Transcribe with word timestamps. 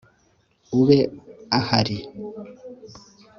ube 0.79 0.99
ahari 1.59 1.97